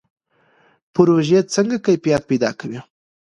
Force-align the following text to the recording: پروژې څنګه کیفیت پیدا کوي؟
پروژې 0.93 1.39
څنګه 1.53 1.77
کیفیت 1.85 2.21
پیدا 2.29 2.49
کوي؟ 2.59 2.79